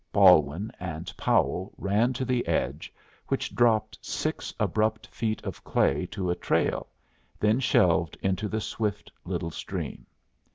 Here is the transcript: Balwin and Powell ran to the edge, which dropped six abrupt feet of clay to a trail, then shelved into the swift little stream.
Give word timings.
Balwin 0.11 0.71
and 0.79 1.15
Powell 1.15 1.73
ran 1.77 2.11
to 2.13 2.25
the 2.25 2.47
edge, 2.47 2.91
which 3.27 3.53
dropped 3.53 3.99
six 4.03 4.51
abrupt 4.59 5.05
feet 5.05 5.43
of 5.43 5.63
clay 5.63 6.07
to 6.07 6.31
a 6.31 6.35
trail, 6.35 6.87
then 7.39 7.59
shelved 7.59 8.17
into 8.23 8.47
the 8.47 8.61
swift 8.61 9.11
little 9.25 9.51
stream. 9.51 10.07